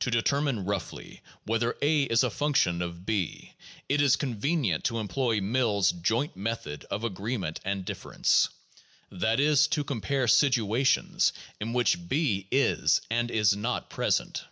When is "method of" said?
6.36-7.04